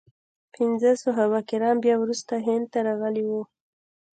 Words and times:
پنځه 0.55 0.91
صحابه 1.03 1.39
کرام 1.49 1.77
بیا 1.83 1.95
وروسته 1.99 2.33
هند 2.47 2.65
ته 2.73 2.79
راغلي 2.87 3.23
وو. 3.25 3.41